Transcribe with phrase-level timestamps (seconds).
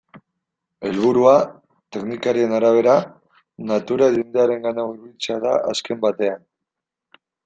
[0.91, 1.33] Helburua,
[1.97, 2.95] teknikariaren arabera,
[3.73, 6.43] natura jendearengana hurbiltzea da azken batean.